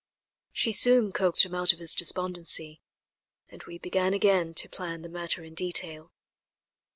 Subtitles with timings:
[0.51, 2.81] She soon coaxed him out of his despondency,
[3.49, 6.11] and we began again to plan the matter in detail.